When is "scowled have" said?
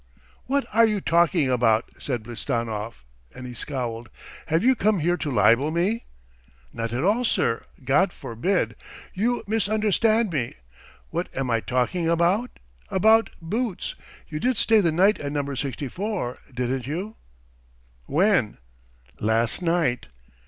3.53-4.63